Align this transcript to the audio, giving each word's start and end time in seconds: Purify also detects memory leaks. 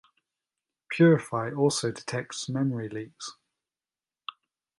Purify 0.89 1.51
also 1.51 1.91
detects 1.91 2.49
memory 2.49 2.89
leaks. 2.89 3.37